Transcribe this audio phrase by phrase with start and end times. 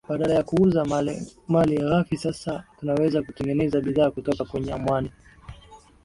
[0.09, 0.85] Badala ya kuuza
[1.47, 5.11] mali ghafi sasa tunaweza kutengeneza bidhaa kutoka kwenye mwani